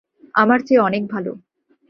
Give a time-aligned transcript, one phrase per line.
[0.35, 1.31] আমার চেয়ে অনেক ভালো।